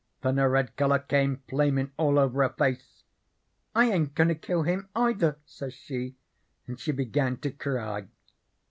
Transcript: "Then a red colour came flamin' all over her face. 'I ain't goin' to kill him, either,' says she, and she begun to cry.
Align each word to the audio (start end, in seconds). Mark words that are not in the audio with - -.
"Then 0.21 0.39
a 0.39 0.49
red 0.49 0.75
colour 0.77 0.97
came 0.97 1.43
flamin' 1.47 1.91
all 1.95 2.17
over 2.17 2.41
her 2.41 2.49
face. 2.57 3.03
'I 3.75 3.91
ain't 3.91 4.15
goin' 4.15 4.29
to 4.29 4.33
kill 4.33 4.63
him, 4.63 4.89
either,' 4.95 5.37
says 5.45 5.75
she, 5.75 6.15
and 6.65 6.79
she 6.79 6.91
begun 6.91 7.37
to 7.41 7.51
cry. 7.51 8.07